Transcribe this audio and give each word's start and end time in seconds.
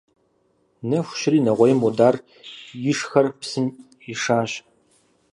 Нэху 0.89 1.15
щыри 1.19 1.39
нэгъуейм 1.45 1.77
Мудар 1.81 2.15
ишхэр 2.91 3.27
псым 3.39 3.65
ишащ. 4.11 4.51